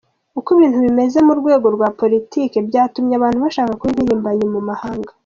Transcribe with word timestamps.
Uko 0.39 0.47
ibintu 0.55 0.77
bimeze 0.85 1.17
mu 1.27 1.33
rwego 1.39 1.67
rwa 1.75 1.89
politike 1.99 2.57
byatumye 2.67 3.13
abantu 3.15 3.39
bashaka 3.45 3.77
kuba 3.79 3.91
impirimbanyi 3.93 4.45
mu 4.55 4.61
mahanga. 4.69 5.11